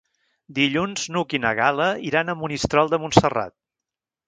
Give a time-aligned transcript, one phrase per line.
[0.59, 3.57] Dilluns n'Hug i na Gal·la iran a Monistrol de Montserrat.